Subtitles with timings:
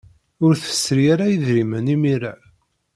[0.45, 2.33] Ur tesri ara idrimen imir-a.